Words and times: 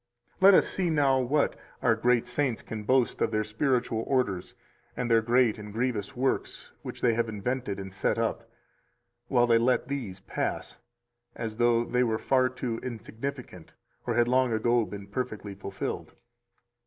312 0.39 0.51
Let 0.51 0.57
us 0.57 0.67
see 0.67 0.89
now 0.89 1.19
what 1.19 1.55
our 1.83 1.93
great 1.95 2.25
saints 2.25 2.63
can 2.63 2.81
boast 2.85 3.21
of 3.21 3.29
their 3.29 3.43
spiritual 3.43 4.03
orders 4.07 4.55
and 4.97 5.11
their 5.11 5.21
great 5.21 5.59
and 5.59 5.71
grievous 5.71 6.15
works 6.15 6.71
which 6.81 7.01
they 7.01 7.13
have 7.13 7.29
invented 7.29 7.79
and 7.79 7.93
set 7.93 8.17
up, 8.17 8.49
while 9.27 9.45
they 9.45 9.59
let 9.59 9.89
these 9.89 10.19
pass, 10.19 10.79
as 11.35 11.57
though 11.57 11.83
they 11.85 12.01
were 12.03 12.17
far 12.17 12.49
too 12.49 12.79
insignificant, 12.81 13.73
or 14.07 14.15
had 14.15 14.27
long 14.27 14.51
ago 14.51 14.83
been 14.85 15.05
perfectly 15.05 15.53
fulfilled. 15.53 16.13